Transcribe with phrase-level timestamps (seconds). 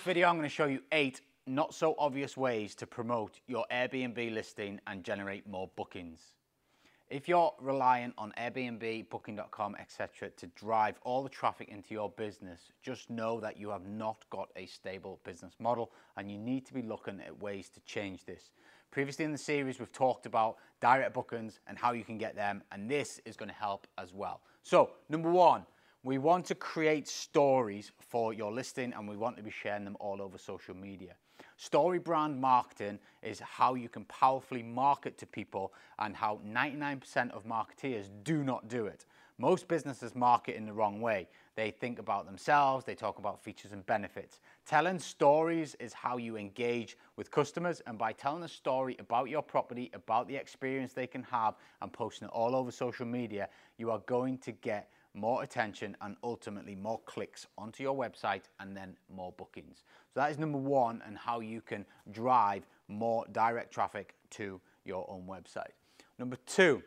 [0.00, 4.34] video, I'm going to show you eight not so obvious ways to promote your Airbnb
[4.34, 6.32] listing and generate more bookings.
[7.08, 10.30] If you're reliant on Airbnb, Booking.com, etc.
[10.30, 14.48] to drive all the traffic into your business, just know that you have not got
[14.56, 18.50] a stable business model and you need to be looking at ways to change this.
[18.90, 22.62] Previously in the series, we've talked about direct bookings and how you can get them,
[22.72, 24.40] and this is going to help as well.
[24.64, 25.64] So, number one,
[26.06, 29.96] we want to create stories for your listing and we want to be sharing them
[29.98, 31.16] all over social media.
[31.56, 37.44] Story brand marketing is how you can powerfully market to people and how 99% of
[37.44, 39.04] marketeers do not do it.
[39.38, 41.26] Most businesses market in the wrong way.
[41.56, 44.38] They think about themselves, they talk about features and benefits.
[44.64, 49.42] Telling stories is how you engage with customers, and by telling a story about your
[49.42, 53.90] property, about the experience they can have, and posting it all over social media, you
[53.90, 58.96] are going to get more attention and ultimately more clicks onto your website and then
[59.12, 59.82] more bookings.
[60.12, 65.08] So that is number one and how you can drive more direct traffic to your
[65.10, 65.72] own website.
[66.18, 66.82] Number two,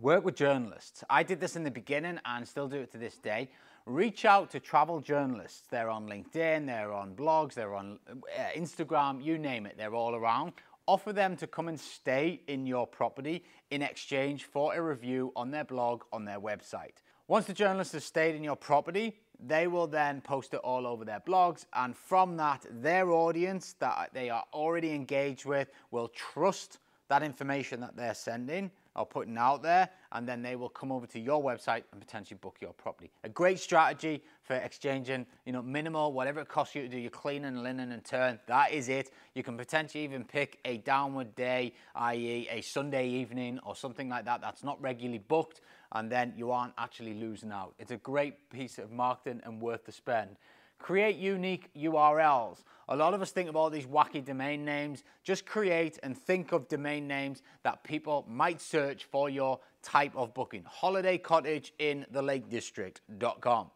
[0.00, 1.02] work with journalists.
[1.08, 3.50] I did this in the beginning and still do it to this day.
[3.86, 5.66] Reach out to travel journalists.
[5.70, 8.14] They're on LinkedIn, they're on blogs, they're on uh,
[8.56, 10.52] Instagram, you name it, they're all around
[10.86, 15.50] offer them to come and stay in your property in exchange for a review on
[15.50, 17.02] their blog on their website.
[17.26, 21.06] Once the journalist has stayed in your property, they will then post it all over
[21.06, 26.78] their blogs and from that their audience that they are already engaged with will trust
[27.08, 31.06] that information that they're sending or putting out there, and then they will come over
[31.06, 33.10] to your website and potentially book your property.
[33.24, 37.10] A great strategy for exchanging, you know, minimal, whatever it costs you to do your
[37.10, 38.38] cleaning, linen, and turn.
[38.46, 39.10] That is it.
[39.34, 44.26] You can potentially even pick a downward day, i.e., a Sunday evening or something like
[44.26, 47.74] that that's not regularly booked, and then you aren't actually losing out.
[47.78, 50.36] It's a great piece of marketing and worth the spend.
[50.78, 52.64] Create unique URLs.
[52.88, 55.04] A lot of us think of all these wacky domain names.
[55.22, 60.34] Just create and think of domain names that people might search for your type of
[60.34, 60.64] booking.
[60.66, 63.70] Holiday cottage in the Lake District.com.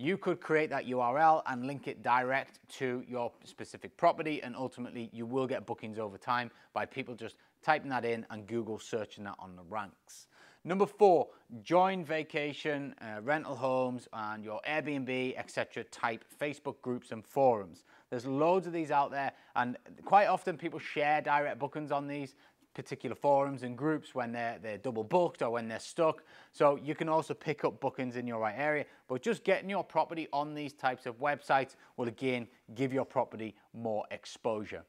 [0.00, 5.10] You could create that URL and link it direct to your specific property, and ultimately,
[5.12, 9.24] you will get bookings over time by people just typing that in and Google searching
[9.24, 10.28] that on the ranks.
[10.64, 11.28] Number four,
[11.62, 15.84] join vacation, uh, rental homes, and your Airbnb, etc.
[15.84, 17.84] type Facebook groups and forums.
[18.08, 22.36] There's loads of these out there, and quite often people share direct bookings on these
[22.74, 26.22] particular forums and groups when they're, they're double booked or when they're stuck.
[26.52, 29.84] So you can also pick up bookings in your right area, but just getting your
[29.84, 34.84] property on these types of websites will again give your property more exposure.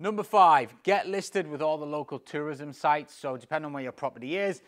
[0.00, 3.14] Number five, get listed with all the local tourism sites.
[3.14, 4.60] So depending on where your property is,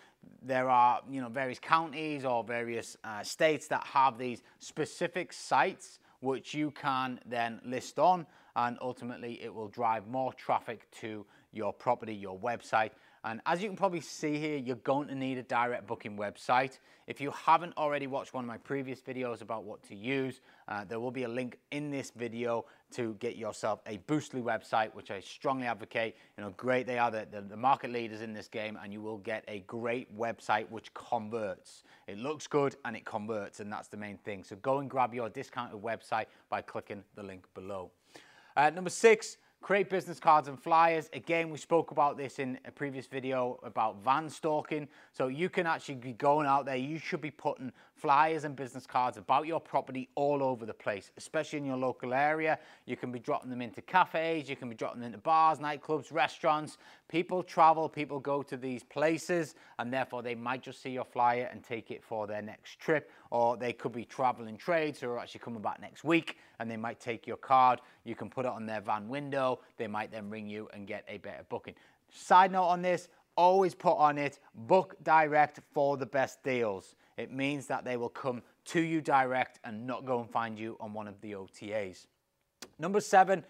[0.43, 5.99] there are you know various counties or various uh, states that have these specific sites
[6.21, 8.27] which you can then list on
[8.57, 11.25] and ultimately it will drive more traffic to
[11.57, 12.91] your property, your website
[13.27, 16.79] and as you can probably see here, you're going to need a direct booking website.
[17.09, 20.85] If you haven't already watched one of my previous videos about what to use, uh,
[20.85, 25.11] there will be a link in this video to get yourself a Boostly website, which
[25.11, 26.15] I strongly advocate.
[26.39, 29.19] You know, great they are, the, the, market leaders in this game, and you will
[29.19, 31.83] get a great website which converts.
[32.07, 34.45] It looks good and it converts, and that's the main thing.
[34.45, 37.91] So go and grab your discounted website by clicking the link below.
[38.57, 41.11] Uh, number six, Create business cards and flyers.
[41.13, 44.87] Again, we spoke about this in a previous video about van stalking.
[45.13, 46.77] So you can actually be going out there.
[46.77, 51.11] You should be putting flyers and business cards about your property all over the place,
[51.17, 52.59] especially in your local area.
[52.85, 54.49] You can be dropping them into cafes.
[54.49, 56.79] You can be dropping them into bars, nightclubs, restaurants.
[57.09, 61.49] People travel, people go to these places, and therefore they might just see your flyer
[61.51, 63.11] and take it for their next trip.
[63.31, 66.77] Or they could be traveling trades who are actually coming back next week, and they
[66.77, 67.81] might take your card.
[68.05, 71.05] You can put it on their van window they might then ring you and get
[71.09, 71.75] a better booking.
[72.11, 76.95] Side note on this, always put on it, book direct for the best deals.
[77.17, 80.77] It means that they will come to you direct and not go and find you
[80.81, 82.07] on one of the OTAs.
[82.79, 83.45] Number seven,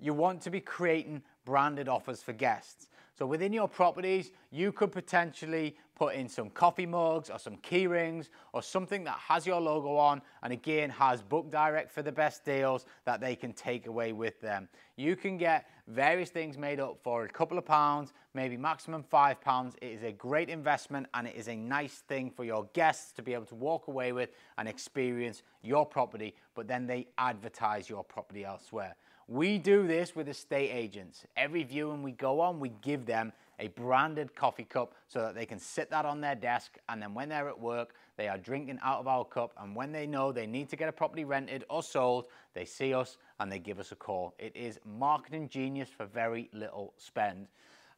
[0.00, 2.88] you want to be creating branded offers for guests.
[3.22, 7.86] So within your properties, you could potentially put in some coffee mugs or some key
[7.86, 12.10] rings or something that has your logo on and again has book direct for the
[12.10, 14.68] best deals that they can take away with them.
[14.96, 19.40] You can get various things made up for a couple of pounds, maybe maximum five
[19.40, 19.76] pounds.
[19.80, 23.22] It is a great investment and it is a nice thing for your guests to
[23.22, 28.02] be able to walk away with and experience your property, but then they advertise your
[28.02, 28.96] property elsewhere.
[29.28, 31.24] We do this with estate agents.
[31.36, 35.46] Every viewing we go on, we give them a branded coffee cup so that they
[35.46, 38.78] can sit that on their desk and then when they're at work, they are drinking
[38.82, 41.64] out of our cup and when they know they need to get a property rented
[41.70, 44.34] or sold, they see us and they give us a call.
[44.38, 47.46] It is marketing genius for very little spend.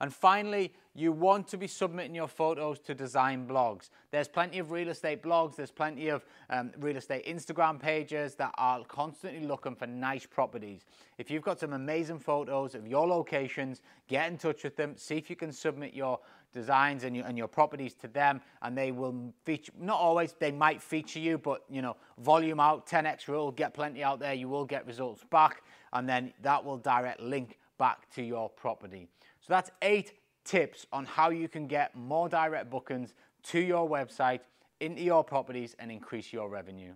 [0.05, 3.89] And finally, you want to be submitting your photos to design blogs.
[4.11, 8.51] There's plenty of real estate blogs, there's plenty of um, real estate Instagram pages that
[8.59, 10.85] are constantly looking for nice properties.
[11.17, 15.17] If you've got some amazing photos of your locations, get in touch with them, see
[15.17, 16.21] if you can submit your
[16.53, 20.53] designs and your, and your properties to them and they will feature, not always, they
[20.53, 24.51] might feature you, but you know, volume out, 10x rule, get plenty out there, you
[24.51, 25.63] will get results back
[25.95, 29.09] and then that will direct link back to your property.
[29.41, 30.13] So that's eight
[30.45, 34.41] tips on how you can get more direct bookings to your website,
[34.81, 36.93] into your properties and increase your revenue.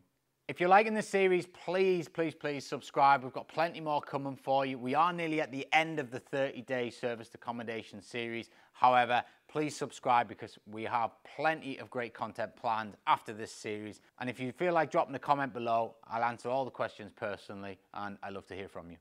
[0.48, 3.22] If you're liking this series, please, please, please subscribe.
[3.22, 4.78] We've got plenty more coming for you.
[4.78, 8.48] We are nearly at the end of the 30-day serviced accommodation series.
[8.72, 14.00] However, please subscribe because we have plenty of great content planned after this series.
[14.20, 17.78] And if you feel like dropping a comment below, I'll answer all the questions personally
[17.92, 18.96] and I love to hear from you.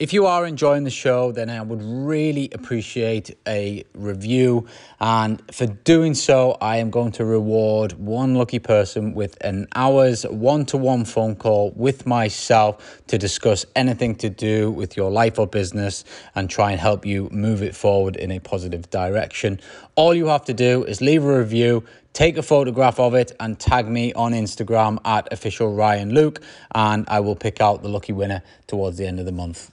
[0.00, 4.66] If you are enjoying the show, then I would really appreciate a review.
[4.98, 10.24] And for doing so, I am going to reward one lucky person with an hour's
[10.24, 15.38] one to one phone call with myself to discuss anything to do with your life
[15.38, 16.04] or business
[16.34, 19.60] and try and help you move it forward in a positive direction.
[19.94, 23.60] All you have to do is leave a review, take a photograph of it and
[23.60, 26.42] tag me on Instagram at official Ryan Luke,
[26.74, 29.70] and I will pick out the lucky winner towards the end of the month.